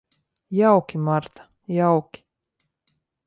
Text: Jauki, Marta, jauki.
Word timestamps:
Jauki, 0.59 0.97
Marta, 0.97 1.47
jauki. 1.67 2.25